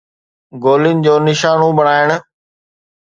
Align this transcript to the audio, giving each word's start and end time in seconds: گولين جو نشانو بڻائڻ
گولين 0.63 0.97
جو 1.05 1.15
نشانو 1.27 1.67
بڻائڻ 1.77 2.07